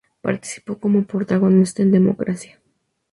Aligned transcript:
Participó 0.21 0.79
como 0.79 1.05
protagonista 1.05 1.83
en 1.83 1.91
"Democracia". 1.91 2.59